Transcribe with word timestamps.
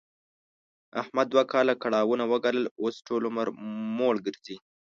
احمد 1.01 1.27
دوه 1.33 1.43
کاله 1.53 1.73
کړاوونه 1.83 2.23
و 2.27 2.33
ګالل، 2.43 2.65
اوس 2.81 2.95
ټول 3.07 3.21
عمر 3.29 3.47
موړ 3.97 4.15
ګرځي. 4.25 4.57